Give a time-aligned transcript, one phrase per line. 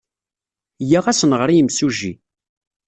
[0.83, 2.13] Iyya ad as-nɣer i yimsujji.